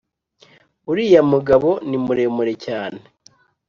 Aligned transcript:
uriya 0.91 1.21
mugabo 1.31 1.69
ni 1.87 1.97
muremure 2.03 2.53
cyane 2.65 2.99